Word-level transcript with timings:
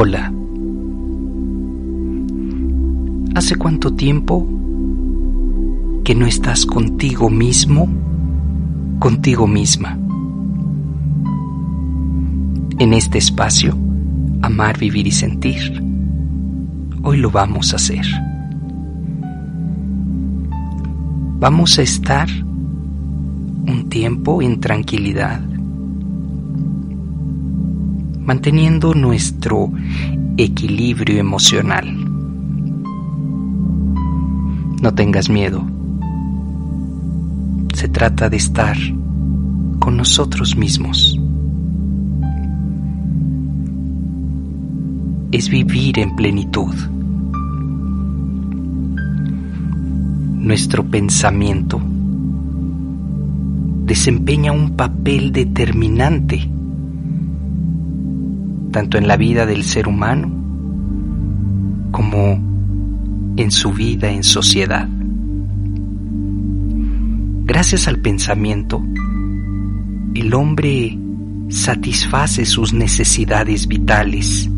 Hola. 0.00 0.32
¿Hace 3.34 3.56
cuánto 3.56 3.94
tiempo 3.94 4.46
que 6.04 6.14
no 6.14 6.24
estás 6.24 6.64
contigo 6.64 7.28
mismo, 7.28 7.88
contigo 9.00 9.48
misma? 9.48 9.98
En 12.78 12.92
este 12.92 13.18
espacio, 13.18 13.76
amar, 14.40 14.78
vivir 14.78 15.08
y 15.08 15.10
sentir. 15.10 15.82
Hoy 17.02 17.16
lo 17.16 17.32
vamos 17.32 17.72
a 17.72 17.76
hacer. 17.76 18.06
Vamos 21.40 21.76
a 21.76 21.82
estar 21.82 22.28
un 23.66 23.88
tiempo 23.88 24.42
en 24.42 24.60
tranquilidad, 24.60 25.40
manteniendo 28.28 28.92
nuestro 28.92 29.72
equilibrio 30.36 31.18
emocional. 31.18 31.86
No 34.82 34.92
tengas 34.92 35.30
miedo. 35.30 35.64
Se 37.72 37.88
trata 37.88 38.28
de 38.28 38.36
estar 38.36 38.76
con 39.78 39.96
nosotros 39.96 40.58
mismos. 40.58 41.18
Es 45.32 45.48
vivir 45.48 45.98
en 45.98 46.14
plenitud. 46.14 46.74
Nuestro 50.36 50.84
pensamiento 50.84 51.80
desempeña 53.86 54.52
un 54.52 54.76
papel 54.76 55.32
determinante 55.32 56.57
tanto 58.70 58.98
en 58.98 59.08
la 59.08 59.16
vida 59.16 59.46
del 59.46 59.64
ser 59.64 59.88
humano 59.88 60.30
como 61.90 62.40
en 63.36 63.50
su 63.50 63.72
vida 63.72 64.10
en 64.10 64.22
sociedad. 64.22 64.88
Gracias 67.44 67.88
al 67.88 68.00
pensamiento, 68.00 68.82
el 70.14 70.34
hombre 70.34 70.98
satisface 71.48 72.44
sus 72.44 72.72
necesidades 72.72 73.66
vitales 73.66 74.50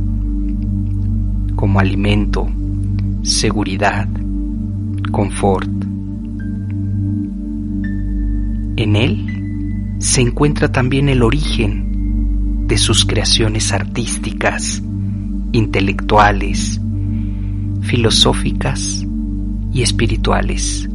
como 1.54 1.78
alimento, 1.78 2.48
seguridad, 3.22 4.08
confort. 5.12 5.70
En 8.76 8.96
él 8.96 9.96
se 9.98 10.22
encuentra 10.22 10.72
también 10.72 11.10
el 11.10 11.22
origen 11.22 11.89
de 12.70 12.78
sus 12.78 13.04
creaciones 13.04 13.72
artísticas, 13.72 14.80
intelectuales, 15.50 16.80
filosóficas 17.82 19.04
y 19.72 19.82
espirituales. 19.82 20.88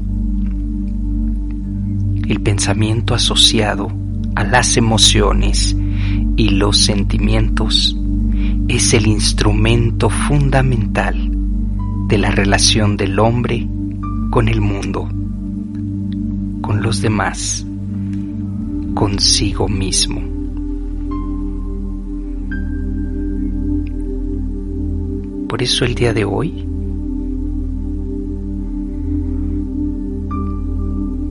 El 2.30 2.40
pensamiento 2.42 3.14
asociado 3.14 3.90
a 4.36 4.46
las 4.46 4.78
emociones 4.78 5.76
y 6.38 6.48
los 6.52 6.78
sentimientos 6.78 7.98
es 8.70 8.94
el 8.94 9.08
instrumento 9.08 10.10
fundamental 10.10 11.30
de 12.08 12.18
la 12.18 12.32
relación 12.32 12.96
del 12.96 13.20
hombre 13.20 13.68
con 14.32 14.48
el 14.48 14.62
mundo, 14.62 15.10
con 16.62 16.82
los 16.82 17.02
demás, 17.02 17.68
consigo 18.94 19.68
mismo. 19.68 20.35
Por 25.48 25.62
eso 25.62 25.86
el 25.86 25.96
día 25.96 26.14
de 26.14 26.26
hoy 26.26 26.66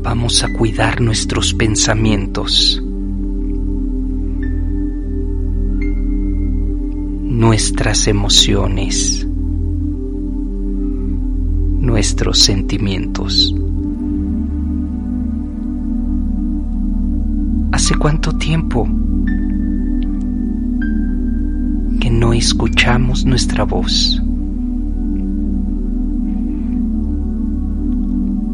vamos 0.02 0.44
a 0.44 0.52
cuidar 0.52 1.00
nuestros 1.00 1.52
pensamientos, 1.52 2.80
nuestras 7.22 8.06
emociones, 8.06 9.26
nuestros 11.80 12.38
sentimientos. 12.38 13.52
¿Hace 17.72 17.96
cuánto 17.96 18.32
tiempo 18.38 18.88
no 22.18 22.32
escuchamos 22.32 23.24
nuestra 23.24 23.64
voz. 23.64 24.22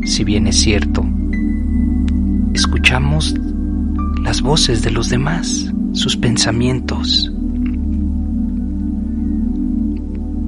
Si 0.04 0.24
bien 0.24 0.46
es 0.46 0.56
cierto, 0.56 1.04
escuchamos 2.54 3.34
las 4.22 4.40
voces 4.40 4.82
de 4.82 4.90
los 4.90 5.10
demás, 5.10 5.72
sus 5.92 6.16
pensamientos, 6.16 7.30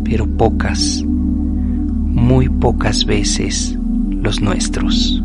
pero 0.04 0.26
pocas, 0.26 1.04
muy 1.04 2.48
pocas 2.48 3.04
veces 3.04 3.78
los 4.10 4.40
nuestros. 4.40 5.22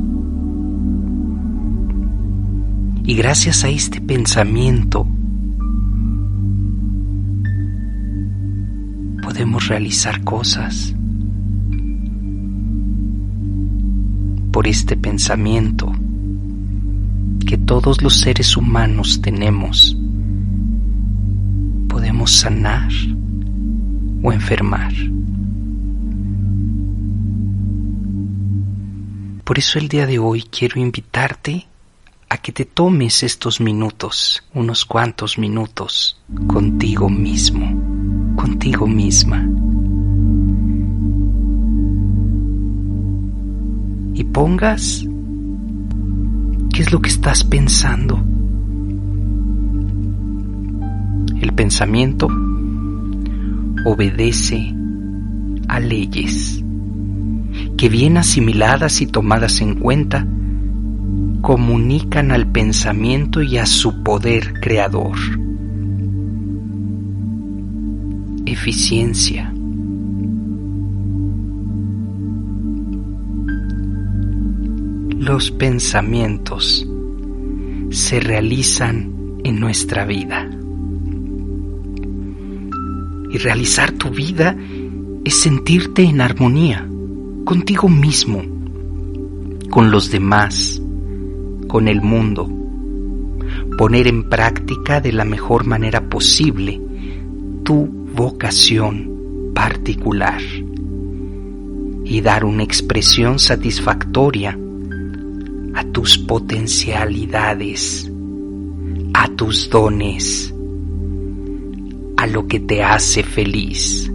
Y 3.06 3.16
gracias 3.16 3.64
a 3.64 3.70
este 3.70 4.02
pensamiento 4.02 5.08
realizar 9.60 10.24
cosas. 10.24 10.94
Por 14.52 14.68
este 14.68 14.98
pensamiento 14.98 15.92
que 17.46 17.58
todos 17.58 18.02
los 18.02 18.20
seres 18.20 18.58
humanos 18.58 19.22
tenemos, 19.22 19.98
podemos 21.88 22.32
sanar 22.32 22.92
o 24.22 24.34
enfermar. 24.34 24.94
Por 29.44 29.60
eso 29.60 29.80
el 29.80 29.88
día 29.88 30.06
de 30.06 30.20
hoy 30.20 30.44
quiero 30.44 30.80
invitarte 30.80 31.68
a 32.30 32.38
que 32.38 32.52
te 32.52 32.66
tomes 32.66 33.24
estos 33.24 33.62
minutos, 33.62 34.44
unos 34.54 34.84
cuantos 34.84 35.38
minutos, 35.38 36.20
contigo 36.48 37.10
mismo 37.10 37.77
contigo 38.38 38.88
misma. 38.88 39.46
Y 44.14 44.24
pongas 44.24 45.06
qué 46.74 46.82
es 46.84 46.92
lo 46.94 47.02
que 47.02 47.10
estás 47.10 47.44
pensando. 47.44 48.24
El 51.42 51.52
pensamiento 51.54 52.30
obedece 53.84 54.74
a 55.68 55.82
leyes 55.82 56.64
que 57.78 57.90
bien 57.90 58.18
asimiladas 58.18 59.02
y 59.02 59.08
tomadas 59.08 59.62
en 59.62 59.76
cuenta, 59.76 60.26
comunican 61.42 62.32
al 62.32 62.48
pensamiento 62.48 63.42
y 63.42 63.58
a 63.58 63.66
su 63.66 64.04
poder 64.04 64.54
creador. 64.62 65.16
Eficiencia. 68.50 69.54
Los 75.20 75.52
pensamientos 75.52 76.88
se 77.90 78.22
realizan 78.22 79.40
en 79.44 79.60
nuestra 79.60 80.06
vida. 80.06 80.50
Y 83.30 83.38
realizar 83.38 83.92
tu 83.92 84.12
vida 84.12 84.56
es 85.26 85.42
sentirte 85.42 86.04
en 86.04 86.22
armonía 86.22 86.88
contigo 87.44 87.90
mismo, 87.90 88.42
con 89.70 89.92
los 89.92 90.10
demás, 90.10 90.82
con 91.68 91.90
el 91.90 92.02
mundo. 92.02 92.50
Poner 93.78 94.08
en 94.08 94.30
práctica 94.30 95.02
de 95.02 95.12
la 95.12 95.26
mejor 95.26 95.68
manera 95.68 96.08
posible 96.08 96.82
tu 97.66 97.97
vocación 98.18 99.52
particular 99.54 100.42
y 102.04 102.20
dar 102.22 102.46
una 102.46 102.64
expresión 102.64 103.38
satisfactoria 103.38 104.58
a 105.76 105.84
tus 105.84 106.18
potencialidades, 106.18 108.12
a 109.14 109.28
tus 109.36 109.70
dones, 109.70 110.52
a 112.18 112.26
lo 112.26 112.48
que 112.48 112.60
te 112.60 112.82
hace 112.82 113.22
feliz. 113.22 114.12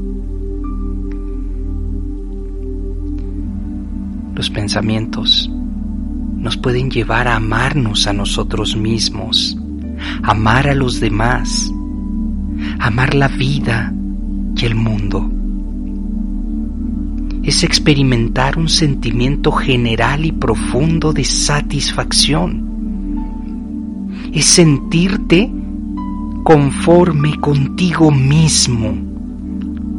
Los 4.34 4.50
pensamientos 4.50 5.48
nos 6.38 6.56
pueden 6.56 6.90
llevar 6.90 7.28
a 7.28 7.36
amarnos 7.36 8.08
a 8.08 8.12
nosotros 8.12 8.76
mismos, 8.76 9.56
amar 10.24 10.66
a 10.66 10.74
los 10.74 10.98
demás, 10.98 11.72
amar 12.78 13.14
la 13.14 13.28
vida 13.28 13.92
y 14.56 14.64
el 14.64 14.74
mundo. 14.74 15.30
Es 17.42 17.64
experimentar 17.64 18.58
un 18.58 18.68
sentimiento 18.68 19.52
general 19.52 20.24
y 20.24 20.32
profundo 20.32 21.12
de 21.12 21.24
satisfacción. 21.24 22.70
Es 24.32 24.46
sentirte 24.46 25.50
conforme 26.44 27.38
contigo 27.38 28.10
mismo, 28.10 28.94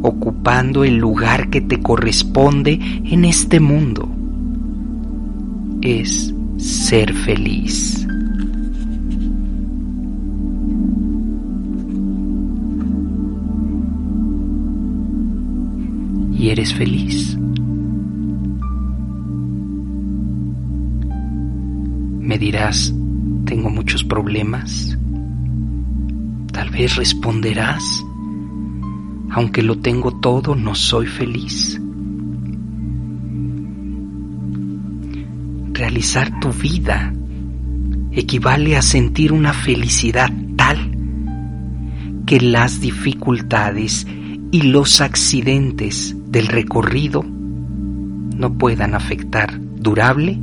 ocupando 0.02 0.84
el 0.84 0.96
lugar 0.96 1.50
que 1.50 1.60
te 1.60 1.80
corresponde 1.80 2.80
en 3.04 3.24
este 3.24 3.60
mundo 3.60 4.14
es 5.84 6.34
ser 6.56 7.12
feliz. 7.12 8.06
Eres 16.50 16.74
feliz. 16.74 17.36
Me 22.20 22.38
dirás, 22.38 22.94
tengo 23.44 23.70
muchos 23.70 24.04
problemas. 24.04 24.96
Tal 26.52 26.70
vez 26.70 26.96
responderás, 26.96 27.82
aunque 29.30 29.62
lo 29.62 29.78
tengo 29.78 30.12
todo, 30.20 30.54
no 30.54 30.74
soy 30.74 31.06
feliz. 31.06 31.80
realizar 35.74 36.38
tu 36.40 36.50
vida 36.52 37.12
equivale 38.12 38.76
a 38.76 38.82
sentir 38.82 39.32
una 39.32 39.52
felicidad 39.52 40.32
tal 40.56 40.92
que 42.26 42.40
las 42.40 42.80
dificultades 42.80 44.06
y 44.52 44.62
los 44.62 45.00
accidentes 45.00 46.16
del 46.34 46.48
recorrido 46.48 47.24
no 47.24 48.58
puedan 48.58 48.94
afectar 48.94 49.56
durable 49.58 50.36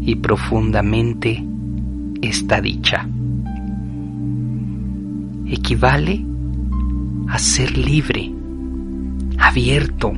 y 0.00 0.14
profundamente 0.14 1.44
esta 2.22 2.60
dicha. 2.60 3.04
Equivale 5.44 6.24
a 7.26 7.38
ser 7.38 7.76
libre, 7.76 8.32
abierto, 9.38 10.12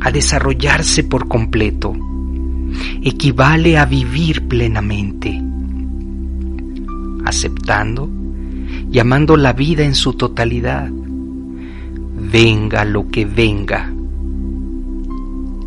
a 0.00 0.10
desarrollarse 0.10 1.04
por 1.04 1.28
completo 1.28 1.94
equivale 3.02 3.78
a 3.78 3.84
vivir 3.84 4.48
plenamente, 4.48 5.40
aceptando 7.24 8.10
y 8.90 8.98
amando 8.98 9.36
la 9.36 9.52
vida 9.52 9.84
en 9.84 9.94
su 9.94 10.14
totalidad, 10.14 10.90
venga 10.90 12.84
lo 12.84 13.06
que 13.06 13.24
venga. 13.24 13.93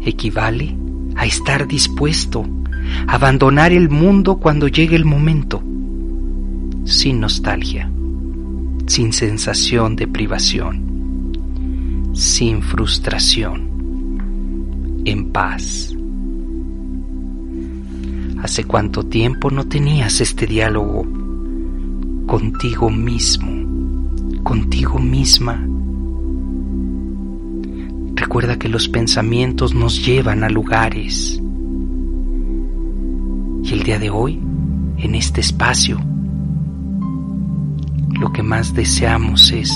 Equivale 0.08 0.74
a 1.18 1.26
estar 1.26 1.68
dispuesto 1.68 2.46
a 3.08 3.16
abandonar 3.16 3.74
el 3.74 3.90
mundo 3.90 4.38
cuando 4.38 4.70
llegue 4.70 4.96
el 4.96 5.04
momento, 5.04 5.62
sin 6.86 7.20
nostalgia, 7.20 7.92
sin 8.86 9.12
sensación 9.12 9.98
de 9.98 10.08
privación, 10.08 11.34
sin 12.14 12.62
frustración, 12.62 15.02
en 15.04 15.30
paz. 15.34 15.94
¿Hace 18.42 18.64
cuánto 18.64 19.04
tiempo 19.04 19.52
no 19.52 19.66
tenías 19.66 20.22
este 20.22 20.48
diálogo 20.48 21.06
contigo 22.28 22.90
mismo, 22.90 24.42
contigo 24.44 25.00
misma? 25.00 25.68
Recuerda 28.18 28.60
que 28.60 28.68
los 28.68 28.90
pensamientos 28.90 29.74
nos 29.74 30.06
llevan 30.06 30.44
a 30.44 30.50
lugares. 30.50 31.42
Y 33.64 33.74
el 33.74 33.84
día 33.84 34.00
de 34.00 34.10
hoy, 34.10 34.42
en 34.98 35.16
este 35.16 35.40
espacio, 35.40 36.00
lo 38.20 38.34
que 38.34 38.44
más 38.44 38.74
deseamos 38.74 39.52
es 39.52 39.72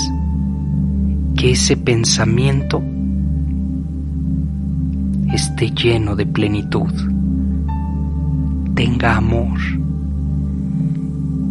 que 1.36 1.52
ese 1.52 1.76
pensamiento 1.76 2.82
esté 5.32 5.70
lleno 5.70 6.14
de 6.14 6.26
plenitud 6.26 6.92
tenga 8.74 9.16
amor 9.16 9.58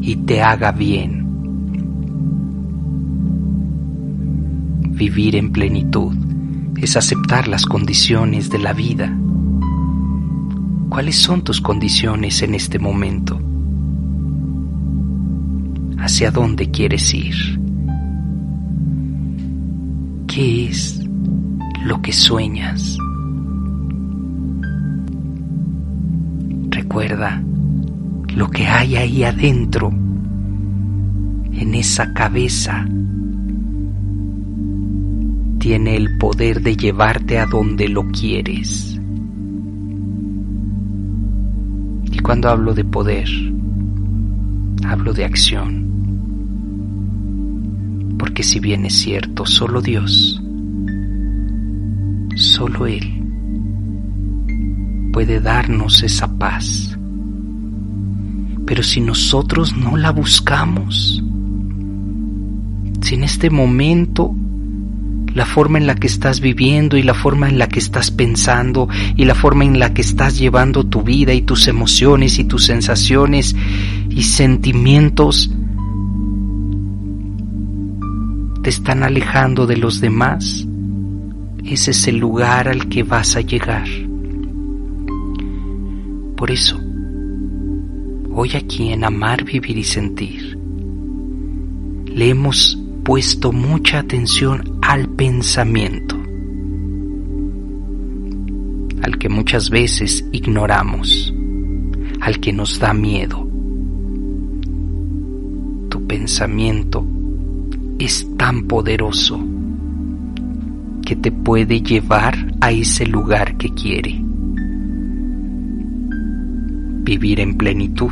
y 0.02 0.16
te 0.18 0.42
haga 0.42 0.72
bien. 0.72 1.26
Vivir 4.90 5.36
en 5.36 5.52
plenitud 5.52 6.21
es 6.82 6.98
aceptar 6.98 7.48
las 7.48 7.66
condiciones 7.66 8.50
de 8.50 8.60
la 8.60 8.74
vida. 8.74 9.16
¿Cuáles 10.90 11.16
son 11.16 11.44
tus 11.44 11.62
condiciones 11.62 12.42
en 12.42 12.56
este 12.56 12.80
momento? 12.80 13.40
¿Hacia 15.98 16.32
dónde 16.32 16.72
quieres 16.72 17.14
ir? 17.14 17.36
¿Qué 20.28 20.68
es 20.68 21.02
lo 21.86 22.02
que 22.02 22.12
sueñas? 22.12 22.98
recuerda 26.92 27.42
lo 28.36 28.50
que 28.50 28.68
hay 28.68 28.98
ahí 28.98 29.24
adentro, 29.24 29.90
en 29.92 31.74
esa 31.74 32.12
cabeza. 32.14 32.86
Tiene 35.62 35.96
el 35.96 36.18
poder 36.18 36.64
de 36.64 36.76
llevarte 36.76 37.38
a 37.38 37.46
donde 37.46 37.88
lo 37.88 38.10
quieres. 38.10 39.00
Y 42.12 42.18
cuando 42.18 42.50
hablo 42.50 42.74
de 42.74 42.84
poder, 42.84 43.30
hablo 44.84 45.14
de 45.14 45.24
acción. 45.24 45.86
Porque 48.18 48.42
si 48.42 48.60
bien 48.60 48.88
es 48.88 48.96
cierto, 48.96 49.46
solo 49.46 49.84
Dios, 49.84 50.42
solo 52.36 52.88
Él, 52.88 53.24
puede 55.14 55.40
darnos 55.40 56.02
esa 56.02 56.40
paz. 56.40 56.98
Pero 58.66 58.82
si 58.82 59.00
nosotros 59.00 59.78
no 59.78 59.96
la 59.96 60.10
buscamos, 60.10 61.24
si 63.02 63.14
en 63.14 63.24
este 63.24 63.52
momento 63.52 64.36
la 65.34 65.46
forma 65.46 65.78
en 65.78 65.88
la 65.88 65.96
que 65.96 66.08
estás 66.08 66.42
viviendo 66.42 66.98
y 66.98 67.04
la 67.04 67.14
forma 67.14 67.48
en 67.48 67.58
la 67.58 67.68
que 67.68 67.80
estás 67.80 68.12
pensando 68.12 68.90
y 69.16 69.26
la 69.26 69.36
forma 69.36 69.64
en 69.64 69.80
la 69.80 69.94
que 69.94 70.02
estás 70.02 70.38
llevando 70.38 70.86
tu 70.86 71.04
vida 71.04 71.34
y 71.34 71.42
tus 71.42 71.68
emociones 71.68 72.40
y 72.40 72.44
tus 72.44 72.66
sensaciones 72.66 73.56
y 74.10 74.24
sentimientos 74.24 75.52
te 78.62 78.70
están 78.70 79.04
alejando 79.04 79.66
de 79.66 79.78
los 79.78 80.02
demás, 80.02 80.68
ese 81.64 81.92
es 81.92 82.08
el 82.08 82.18
lugar 82.18 82.68
al 82.68 82.90
que 82.90 83.04
vas 83.04 83.36
a 83.36 83.42
llegar. 83.42 83.88
Por 86.36 86.52
eso, 86.52 86.80
hoy 88.34 88.52
aquí 88.56 88.90
en 88.90 89.04
Amar, 89.04 89.44
Vivir 89.44 89.78
y 89.78 89.84
Sentir, 89.84 90.58
le 92.06 92.30
hemos 92.30 92.78
puesto 93.04 93.52
mucha 93.52 94.00
atención 94.00 94.71
al 94.92 95.08
pensamiento, 95.08 96.18
al 99.04 99.18
que 99.18 99.30
muchas 99.30 99.70
veces 99.70 100.28
ignoramos, 100.34 101.34
al 102.20 102.42
que 102.42 102.52
nos 102.52 102.78
da 102.78 102.94
miedo. 102.94 103.48
Tu 105.88 106.06
pensamiento 106.06 107.08
es 108.00 108.28
tan 108.36 108.64
poderoso 108.64 109.40
que 111.06 111.16
te 111.16 111.32
puede 111.32 111.80
llevar 111.80 112.36
a 112.60 112.74
ese 112.74 113.06
lugar 113.06 113.56
que 113.56 113.70
quiere. 113.70 114.20
Vivir 117.06 117.40
en 117.40 117.56
plenitud 117.56 118.12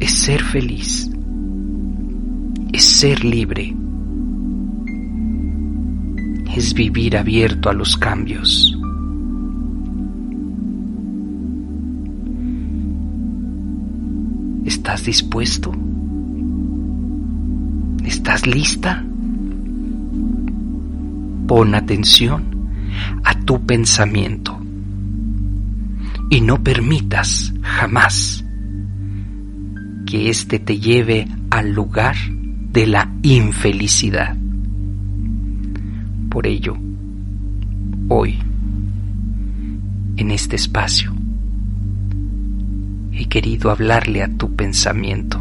es 0.00 0.10
ser 0.10 0.40
feliz, 0.40 1.10
es 2.72 2.82
ser 2.82 3.22
libre, 3.26 3.76
es 6.56 6.74
vivir 6.74 7.16
abierto 7.16 7.70
a 7.70 7.72
los 7.72 7.96
cambios. 7.96 8.76
¿Estás 14.64 15.04
dispuesto? 15.04 15.72
¿Estás 18.04 18.46
lista? 18.46 19.04
Pon 21.46 21.74
atención 21.74 22.44
a 23.24 23.38
tu 23.40 23.64
pensamiento 23.64 24.58
y 26.30 26.40
no 26.40 26.62
permitas 26.62 27.52
jamás 27.62 28.44
que 30.06 30.30
éste 30.30 30.58
te 30.58 30.78
lleve 30.78 31.26
al 31.50 31.72
lugar 31.72 32.16
de 32.72 32.86
la 32.86 33.10
infelicidad. 33.22 34.41
Por 36.32 36.46
ello, 36.46 36.78
hoy, 38.08 38.38
en 40.16 40.30
este 40.30 40.56
espacio, 40.56 41.12
he 43.12 43.26
querido 43.26 43.70
hablarle 43.70 44.22
a 44.22 44.34
tu 44.34 44.56
pensamiento, 44.56 45.38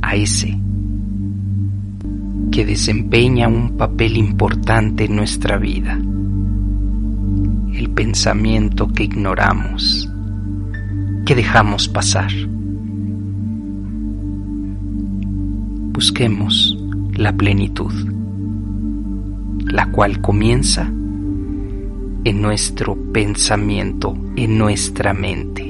a 0.00 0.16
ese 0.16 0.58
que 2.50 2.64
desempeña 2.64 3.48
un 3.48 3.76
papel 3.76 4.16
importante 4.16 5.04
en 5.04 5.14
nuestra 5.14 5.58
vida, 5.58 6.00
el 7.74 7.90
pensamiento 7.90 8.88
que 8.88 9.04
ignoramos, 9.04 10.10
que 11.26 11.34
dejamos 11.34 11.86
pasar. 11.86 12.32
Busquemos 15.92 16.78
la 17.12 17.36
plenitud, 17.36 18.19
la 19.70 19.90
cual 19.90 20.20
comienza 20.20 20.82
en 20.82 22.42
nuestro 22.42 22.96
pensamiento, 23.12 24.16
en 24.36 24.58
nuestra 24.58 25.14
mente. 25.14 25.69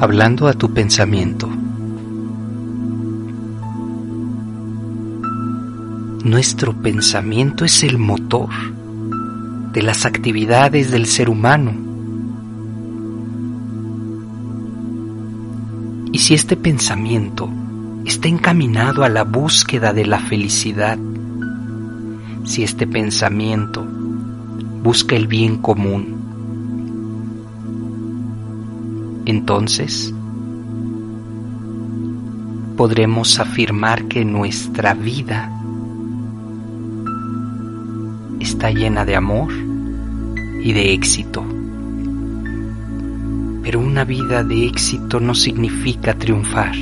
Hablando 0.00 0.46
a 0.46 0.52
tu 0.52 0.72
pensamiento. 0.72 1.48
Nuestro 6.24 6.72
pensamiento 6.72 7.64
es 7.64 7.82
el 7.82 7.98
motor 7.98 8.48
de 9.72 9.82
las 9.82 10.06
actividades 10.06 10.92
del 10.92 11.06
ser 11.06 11.28
humano. 11.28 11.72
Y 16.12 16.18
si 16.20 16.34
este 16.34 16.56
pensamiento 16.56 17.50
está 18.04 18.28
encaminado 18.28 19.02
a 19.02 19.08
la 19.08 19.24
búsqueda 19.24 19.92
de 19.92 20.06
la 20.06 20.20
felicidad, 20.20 20.96
si 22.44 22.62
este 22.62 22.86
pensamiento 22.86 23.84
busca 24.82 25.16
el 25.16 25.26
bien 25.26 25.56
común, 25.56 26.17
entonces 29.30 30.14
podremos 32.78 33.38
afirmar 33.38 34.04
que 34.04 34.24
nuestra 34.24 34.94
vida 34.94 35.52
está 38.40 38.70
llena 38.70 39.04
de 39.04 39.16
amor 39.16 39.52
y 40.62 40.72
de 40.72 40.94
éxito. 40.94 41.44
Pero 43.62 43.80
una 43.80 44.04
vida 44.04 44.42
de 44.44 44.66
éxito 44.66 45.20
no 45.20 45.34
significa 45.34 46.14
triunfar. 46.14 46.74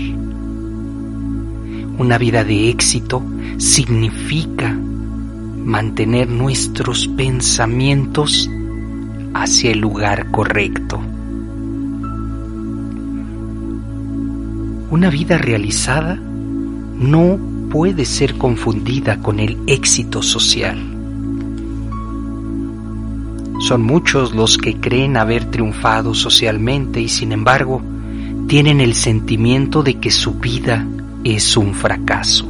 Una 1.99 2.17
vida 2.17 2.45
de 2.45 2.71
éxito 2.71 3.25
significa 3.57 4.73
mantener 4.73 6.29
nuestros 6.29 7.09
pensamientos 7.09 8.49
hacia 9.35 9.73
el 9.73 9.81
lugar 9.81 10.31
correcto. 10.31 11.01
Una 14.89 15.11
vida 15.11 15.37
realizada 15.37 16.15
no 16.15 17.39
puede 17.71 18.05
ser 18.05 18.37
confundida 18.37 19.19
con 19.19 19.41
el 19.41 19.59
éxito 19.67 20.23
social. 20.23 20.79
Son 23.59 23.83
muchos 23.83 24.33
los 24.33 24.59
que 24.59 24.77
creen 24.77 25.17
haber 25.17 25.47
triunfado 25.47 26.15
socialmente 26.15 27.01
y 27.01 27.09
sin 27.09 27.33
embargo 27.33 27.83
tienen 28.47 28.81
el 28.81 28.95
sentimiento 28.95 29.83
de 29.83 29.95
que 29.99 30.13
su 30.13 30.35
vida 30.35 30.87
es 31.25 31.57
un 31.57 31.75
fracaso. 31.75 32.47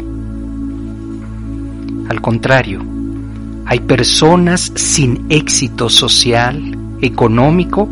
Al 2.08 2.20
contrario, 2.20 2.84
hay 3.64 3.80
personas 3.80 4.72
sin 4.74 5.24
éxito 5.30 5.88
social, 5.88 6.76
económico, 7.00 7.88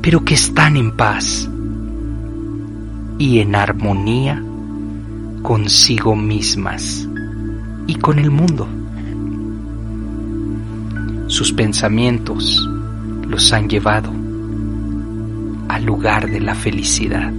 pero 0.00 0.24
que 0.24 0.34
están 0.34 0.78
en 0.78 0.92
paz, 0.96 1.48
y 3.22 3.38
en 3.38 3.54
armonía 3.54 4.42
consigo 5.42 6.16
mismas 6.16 7.08
y 7.86 7.94
con 7.94 8.18
el 8.18 8.32
mundo. 8.32 8.66
Sus 11.28 11.52
pensamientos 11.52 12.68
los 13.28 13.52
han 13.52 13.68
llevado 13.68 14.10
al 15.68 15.84
lugar 15.84 16.28
de 16.28 16.40
la 16.40 16.56
felicidad. 16.56 17.32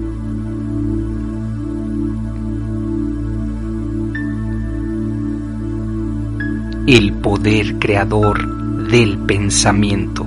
El 6.88 7.12
poder 7.16 7.78
creador 7.78 8.88
del 8.88 9.18
pensamiento. 9.18 10.26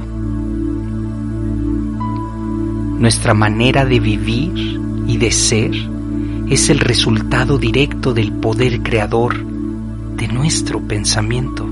Nuestra 2.98 3.32
manera 3.32 3.86
de 3.86 4.00
vivir 4.00 4.85
y 5.06 5.16
de 5.18 5.30
ser 5.30 5.72
es 6.48 6.70
el 6.70 6.78
resultado 6.78 7.58
directo 7.58 8.12
del 8.14 8.32
poder 8.32 8.82
creador 8.82 9.36
de 10.16 10.28
nuestro 10.28 10.80
pensamiento. 10.80 11.68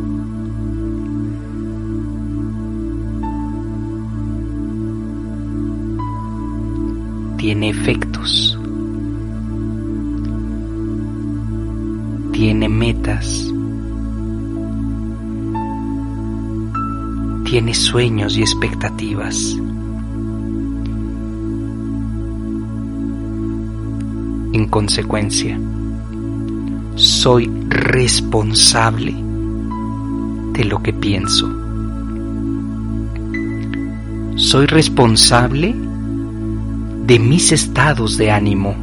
Tiene 7.37 7.69
efectos, 7.69 8.59
tiene 12.33 12.69
metas, 12.69 13.53
tiene 17.45 17.75
sueños 17.75 18.37
y 18.37 18.41
expectativas. 18.41 19.57
En 24.55 24.69
consecuencia, 24.69 25.59
soy 26.95 27.51
responsable 27.69 29.13
de 30.53 30.65
lo 30.65 30.81
que 30.81 30.93
pienso. 30.93 31.49
Soy 34.37 34.67
responsable 34.67 35.75
de 37.05 37.19
mis 37.19 37.51
estados 37.51 38.17
de 38.17 38.31
ánimo, 38.31 38.77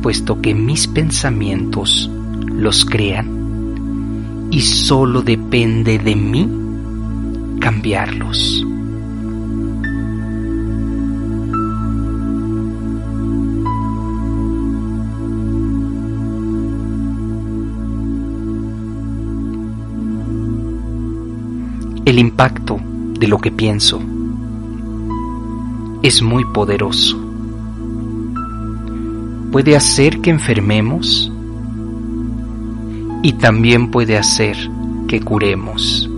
puesto 0.00 0.40
que 0.40 0.54
mis 0.54 0.86
pensamientos 0.88 2.10
los 2.54 2.86
crean 2.86 4.48
y 4.50 4.62
solo 4.62 5.20
depende 5.20 5.98
de 5.98 6.16
mí 6.16 6.48
cambiarlos. 7.60 8.66
El 22.16 22.20
impacto 22.20 22.80
de 23.20 23.28
lo 23.28 23.36
que 23.36 23.50
pienso 23.50 24.00
es 26.02 26.22
muy 26.22 26.46
poderoso. 26.46 27.14
Puede 29.52 29.76
hacer 29.76 30.22
que 30.22 30.30
enfermemos 30.30 31.30
y 33.22 33.34
también 33.34 33.90
puede 33.90 34.16
hacer 34.16 34.56
que 35.08 35.20
curemos. 35.20 36.08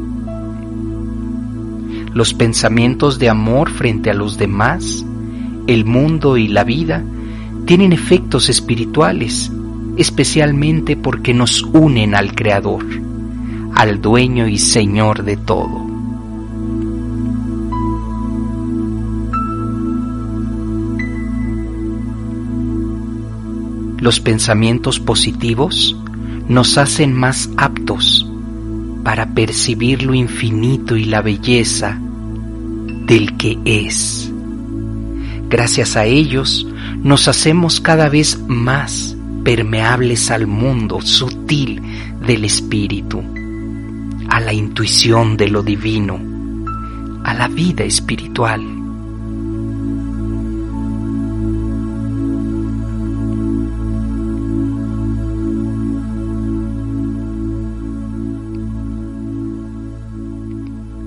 Los 2.15 2.33
pensamientos 2.33 3.19
de 3.19 3.29
amor 3.29 3.69
frente 3.69 4.09
a 4.09 4.15
los 4.15 4.39
demás, 4.39 5.05
el 5.67 5.85
mundo 5.85 6.37
y 6.37 6.47
la 6.47 6.63
vida 6.63 7.03
tienen 7.67 7.93
efectos 7.93 8.49
espirituales, 8.49 9.51
especialmente 9.97 10.97
porque 10.97 11.35
nos 11.35 11.65
unen 11.65 12.15
al 12.15 12.37
Creador 12.37 12.85
al 13.79 14.01
dueño 14.03 14.49
y 14.49 14.59
señor 14.59 15.23
de 15.23 15.37
todo. 15.37 15.88
Los 24.09 24.21
pensamientos 24.21 25.01
positivos 25.01 25.95
nos 26.49 26.79
hacen 26.79 27.13
más 27.13 27.51
aptos 27.59 28.27
para 29.05 29.35
percibir 29.35 30.03
lo 30.03 30.15
infinito 30.15 30.97
y 30.97 31.05
la 31.05 31.21
belleza 31.21 32.01
del 33.05 33.37
que 33.37 33.59
es. 33.67 34.33
Gracias 35.51 35.95
a 35.95 36.07
ellos 36.07 36.67
nos 37.03 37.29
hacemos 37.29 37.83
cada 37.83 38.09
vez 38.09 38.41
más 38.49 39.15
permeables 39.45 40.31
al 40.31 40.47
mundo 40.47 41.03
sutil 41.03 41.83
del 42.27 42.47
espíritu 42.47 43.23
a 44.31 44.41
la 44.41 44.55
intuición 44.55 45.37
de 45.37 45.49
lo 45.49 45.63
divino, 45.63 46.19
a 47.25 47.35
la 47.35 47.47
vida 47.47 47.85
espiritual. 47.85 48.78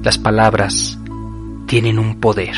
Las 0.04 0.18
palabras 0.18 0.98
tienen 1.68 2.00
un 2.00 2.16
poder. 2.16 2.56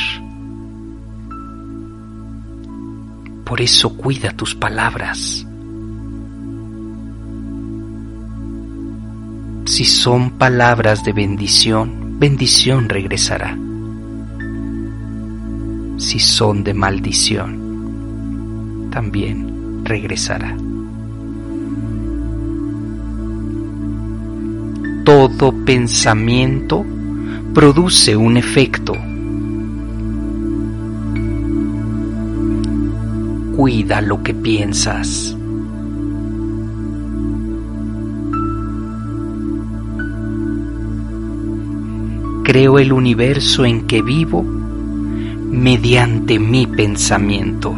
Por 3.43 3.60
eso 3.60 3.97
cuida 3.97 4.32
tus 4.32 4.56
palabras. 4.56 5.45
Si 9.65 9.84
son 9.84 10.29
palabras 10.32 11.03
de 11.03 11.12
bendición, 11.12 12.17
bendición 12.17 12.88
regresará. 12.88 13.58
Si 15.97 16.19
son 16.19 16.63
de 16.63 16.73
maldición, 16.73 18.88
también 18.89 19.84
regresará. 19.84 20.56
Todo 25.03 25.51
pensamiento 25.65 26.86
produce 27.53 28.15
un 28.15 28.37
efecto. 28.37 28.93
Cuida 33.55 34.01
lo 34.01 34.23
que 34.23 34.33
piensas. 34.33 35.37
creo 42.53 42.77
el 42.77 42.91
universo 42.93 43.65
en 43.65 43.87
que 43.87 44.01
vivo 44.01 44.43
mediante 44.43 46.37
mi 46.37 46.67
pensamiento. 46.67 47.73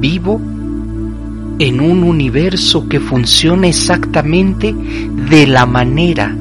Vivo 0.00 0.40
en 1.60 1.78
un 1.82 2.04
universo 2.04 2.88
que 2.88 2.98
funciona 2.98 3.66
exactamente 3.66 4.74
de 4.74 5.46
la 5.46 5.66
manera 5.66 6.34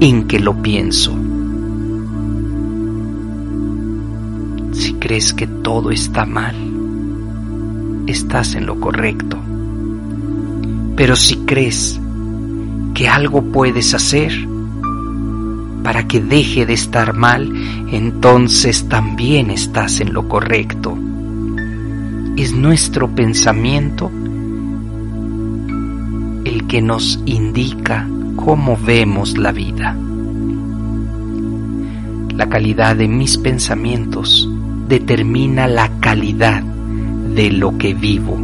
en 0.00 0.28
que 0.28 0.38
lo 0.38 0.62
pienso. 0.62 1.12
Si 4.70 4.92
crees 4.94 5.34
que 5.34 5.48
todo 5.48 5.90
está 5.90 6.24
mal, 6.24 6.54
estás 8.06 8.54
en 8.54 8.66
lo 8.66 8.78
correcto. 8.78 9.40
Pero 10.94 11.16
si 11.16 11.38
crees 11.38 12.00
que 12.94 13.08
algo 13.08 13.42
puedes 13.42 13.92
hacer 13.92 14.32
para 15.82 16.06
que 16.06 16.20
deje 16.20 16.64
de 16.64 16.74
estar 16.74 17.12
mal, 17.12 17.52
entonces 17.90 18.88
también 18.88 19.50
estás 19.50 19.98
en 19.98 20.12
lo 20.12 20.28
correcto. 20.28 20.96
Es 22.36 22.52
nuestro 22.52 23.12
pensamiento 23.12 24.12
que 26.74 26.82
nos 26.82 27.20
indica 27.24 28.04
cómo 28.34 28.76
vemos 28.76 29.38
la 29.38 29.52
vida. 29.52 29.96
La 32.34 32.48
calidad 32.48 32.96
de 32.96 33.06
mis 33.06 33.38
pensamientos 33.38 34.50
determina 34.88 35.68
la 35.68 35.88
calidad 36.00 36.64
de 36.64 37.52
lo 37.52 37.78
que 37.78 37.94
vivo. 37.94 38.36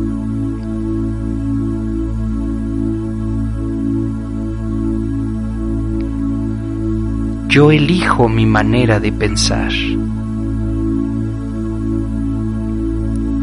Yo 7.49 7.73
elijo 7.73 8.29
mi 8.29 8.47
manera 8.47 9.01
de 9.01 9.11
pensar. 9.11 9.73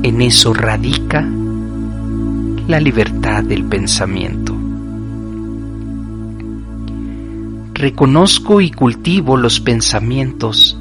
En 0.04 0.22
eso 0.22 0.54
radica 0.54 1.28
la 2.70 2.80
libertad 2.80 3.44
del 3.44 3.66
pensamiento. 3.66 4.47
Reconozco 7.78 8.60
y 8.60 8.72
cultivo 8.72 9.38
los 9.38 9.60
pensamientos 9.60 10.76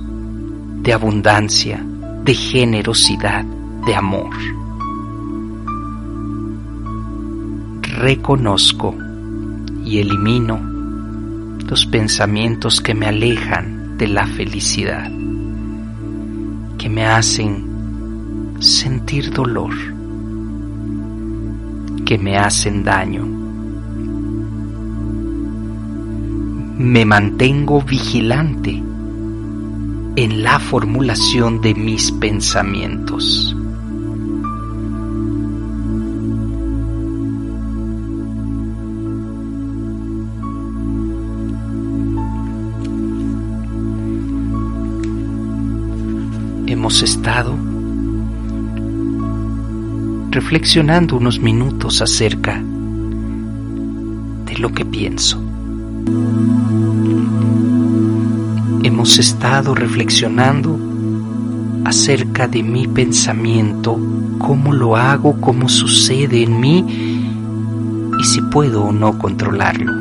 de 0.81 0.95
abundancia, 0.95 1.85
de 2.25 2.33
generosidad, 2.33 3.45
de 3.85 3.95
amor. 3.95 4.35
Reconozco 7.83 8.95
y 9.85 9.99
elimino 9.99 10.59
los 11.69 11.85
pensamientos 11.85 12.81
que 12.81 12.95
me 12.95 13.09
alejan 13.09 13.99
de 13.99 14.09
la 14.09 14.27
felicidad, 14.27 15.13
que 16.79 16.89
me 16.89 17.05
hacen 17.05 18.57
sentir 18.59 19.35
dolor, 19.35 19.75
que 22.07 22.17
me 22.17 22.39
hacen 22.39 22.85
daño. 22.85 23.46
Me 26.79 27.07
mantengo 27.07 27.81
vigilante 27.81 28.83
en 30.17 30.43
la 30.43 30.59
formulación 30.59 31.63
de 31.63 31.75
mis 31.75 32.13
pensamientos. 32.13 33.57
Hemos 46.67 47.03
estado 47.03 47.55
reflexionando 50.31 51.17
unos 51.17 51.41
minutos 51.41 52.03
acerca 52.03 52.63
de 54.45 54.59
lo 54.59 54.73
que 54.73 54.85
pienso. 54.85 55.41
Hemos 58.97 59.19
estado 59.19 59.75
reflexionando 59.75 60.81
acerca 61.85 62.49
de 62.49 62.63
mi 62.63 62.89
pensamiento, 62.89 64.01
cómo 64.39 64.73
lo 64.73 64.97
hago, 64.97 65.39
cómo 65.39 65.69
sucede 65.69 66.43
en 66.43 66.59
mí 66.59 66.83
y 68.19 68.25
si 68.25 68.41
puedo 68.41 68.85
o 68.85 68.93
no 68.93 69.19
controlarlo. 69.19 69.93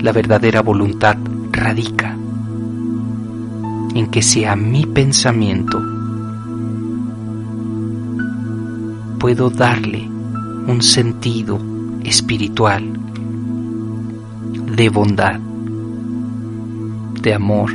La 0.00 0.12
verdadera 0.12 0.60
voluntad 0.60 1.16
radica 1.52 2.14
en 3.94 4.08
que 4.10 4.20
sea 4.20 4.56
mi 4.56 4.84
pensamiento 4.84 5.82
puedo 9.18 9.48
darle 9.48 10.06
un 10.66 10.82
sentido 10.82 11.73
espiritual 12.04 12.84
de 14.76 14.88
bondad, 14.88 15.40
de 17.22 17.34
amor 17.34 17.70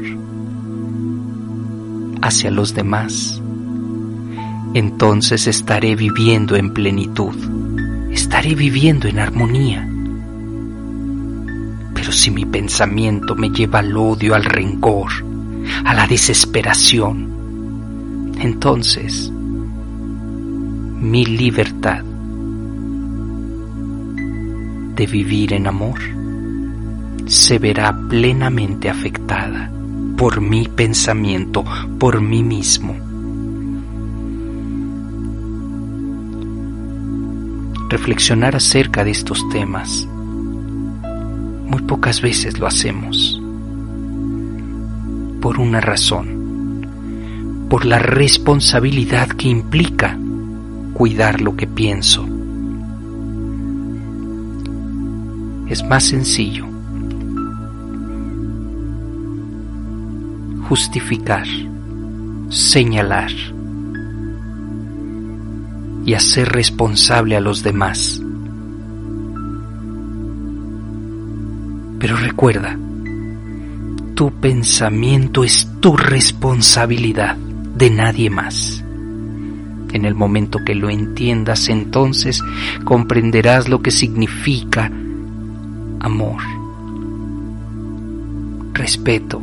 hacia 2.21 2.51
los 2.51 2.73
demás, 2.73 3.41
entonces 4.73 5.47
estaré 5.47 5.95
viviendo 5.95 6.55
en 6.55 6.73
plenitud, 6.73 7.35
estaré 8.11 8.55
viviendo 8.55 9.07
en 9.07 9.19
armonía. 9.19 9.89
Pero 11.93 12.11
si 12.11 12.31
mi 12.31 12.45
pensamiento 12.45 13.35
me 13.35 13.49
lleva 13.49 13.79
al 13.79 13.95
odio, 13.97 14.35
al 14.35 14.45
rencor, 14.45 15.09
a 15.85 15.93
la 15.93 16.05
desesperación, 16.05 18.33
entonces 18.39 19.31
mi 21.01 21.25
libertad 21.25 22.03
de 24.99 25.07
vivir 25.07 25.53
en 25.53 25.65
amor 25.65 25.97
se 27.25 27.57
verá 27.57 27.97
plenamente 28.09 28.89
afectada 28.89 29.71
por 30.17 30.41
mi 30.41 30.67
pensamiento, 30.67 31.63
por 31.97 32.19
mí 32.19 32.43
mismo. 32.43 32.97
Reflexionar 37.88 38.57
acerca 38.57 39.05
de 39.05 39.12
estos 39.12 39.47
temas 39.47 40.05
muy 41.65 41.81
pocas 41.83 42.21
veces 42.21 42.59
lo 42.59 42.67
hacemos 42.67 43.41
por 45.39 45.59
una 45.59 45.79
razón, 45.79 46.85
por 47.69 47.85
la 47.85 47.99
responsabilidad 47.99 49.29
que 49.29 49.47
implica 49.47 50.19
cuidar 50.93 51.39
lo 51.39 51.55
que 51.55 51.67
pienso. 51.67 52.28
Es 55.69 55.84
más 55.84 56.03
sencillo 56.03 56.65
justificar, 60.69 61.47
señalar 62.49 63.32
y 66.05 66.13
hacer 66.13 66.49
responsable 66.49 67.36
a 67.36 67.39
los 67.39 67.63
demás. 67.63 68.21
Pero 71.97 72.17
recuerda, 72.17 72.77
tu 74.13 74.32
pensamiento 74.32 75.43
es 75.43 75.67
tu 75.79 75.97
responsabilidad 75.97 77.36
de 77.75 77.89
nadie 77.89 78.29
más. 78.29 78.84
En 79.91 80.05
el 80.05 80.13
momento 80.13 80.60
que 80.63 80.75
lo 80.75 80.91
entiendas, 80.91 81.67
entonces 81.67 82.43
comprenderás 82.84 83.69
lo 83.69 83.82
que 83.82 83.89
significa 83.89 84.91
amor, 85.99 86.41
respeto, 88.73 89.41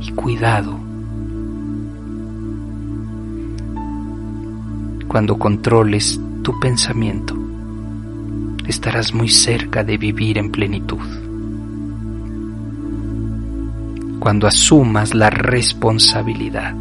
y 0.00 0.10
cuidado. 0.12 0.78
Cuando 5.08 5.38
controles 5.38 6.20
tu 6.42 6.58
pensamiento, 6.60 7.34
estarás 8.66 9.14
muy 9.14 9.28
cerca 9.28 9.82
de 9.82 9.96
vivir 9.96 10.38
en 10.38 10.50
plenitud 10.50 11.26
cuando 14.26 14.48
asumas 14.48 15.14
la 15.14 15.30
responsabilidad 15.30 16.74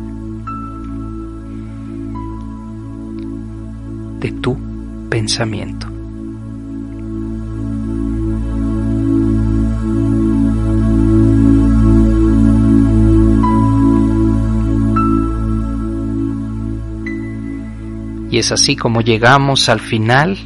tu 4.31 4.57
pensamiento. 5.09 5.95
Y 18.35 18.39
es 18.39 18.51
así 18.51 18.75
como 18.75 18.99
llegamos 18.99 19.69
al 19.69 19.79
final 19.79 20.37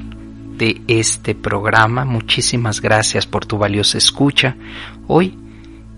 de 0.59 0.79
este 0.87 1.33
programa. 1.33 2.05
Muchísimas 2.05 2.81
gracias 2.81 3.25
por 3.25 3.47
tu 3.47 3.57
valiosa 3.57 3.97
escucha. 3.97 4.57
Hoy 5.07 5.35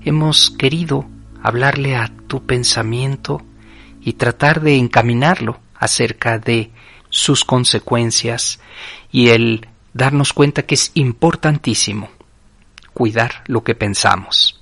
hemos 0.02 0.52
querido 0.52 1.06
hablarle 1.44 1.98
a 1.98 2.10
tu 2.28 2.46
pensamiento 2.46 3.42
y 4.00 4.14
tratar 4.14 4.62
de 4.62 4.78
encaminarlo 4.78 5.60
acerca 5.76 6.40
de 6.40 6.72
sus 7.12 7.46
consecuencias 7.46 8.60
y 9.12 9.30
el 9.30 9.68
darnos 9.94 10.34
cuenta 10.34 10.64
que 10.64 10.74
es 10.74 10.90
importantísimo 10.96 12.10
cuidar 12.94 13.44
lo 13.46 13.64
que 13.64 13.76
pensamos. 13.76 14.60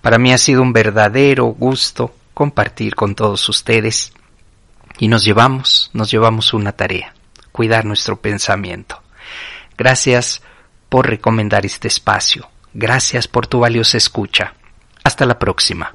Para 0.00 0.18
mí 0.18 0.32
ha 0.32 0.38
sido 0.38 0.62
un 0.62 0.72
verdadero 0.72 1.46
gusto 1.46 2.14
compartir 2.34 2.94
con 2.94 3.14
todos 3.14 3.48
ustedes 3.48 4.12
y 4.98 5.08
nos 5.08 5.24
llevamos, 5.24 5.90
nos 5.92 6.10
llevamos 6.10 6.52
una 6.54 6.72
tarea, 6.72 7.14
cuidar 7.52 7.84
nuestro 7.84 8.20
pensamiento. 8.20 9.02
Gracias 9.78 10.42
por 10.88 11.08
recomendar 11.08 11.64
este 11.64 11.88
espacio. 11.88 12.48
Gracias 12.74 13.28
por 13.28 13.46
tu 13.46 13.60
valiosa 13.60 13.96
escucha. 13.96 14.54
Hasta 15.04 15.26
la 15.26 15.38
próxima. 15.38 15.94